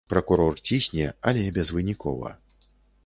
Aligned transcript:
Пракурор 0.11 0.55
цісне, 0.69 1.05
але 1.33 1.43
безвынікова. 1.59 2.29